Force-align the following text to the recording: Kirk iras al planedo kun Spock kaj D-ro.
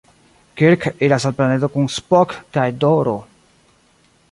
Kirk 0.61 0.87
iras 1.07 1.27
al 1.29 1.35
planedo 1.41 1.69
kun 1.75 1.85
Spock 1.97 2.35
kaj 2.59 2.67
D-ro. 2.85 3.17